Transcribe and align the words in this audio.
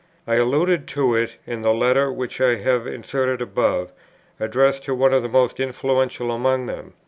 I 0.25 0.37
alluded 0.37 0.87
to 0.87 1.13
it 1.13 1.37
in 1.45 1.61
the 1.61 1.75
letter 1.75 2.11
which 2.11 2.41
I 2.41 2.55
have 2.55 2.87
inserted 2.87 3.39
above, 3.39 3.91
addressed 4.39 4.83
to 4.85 4.95
one 4.95 5.13
of 5.13 5.21
the 5.21 5.29
most 5.29 5.59
influential 5.59 6.31
among 6.31 6.65
them. 6.65 6.93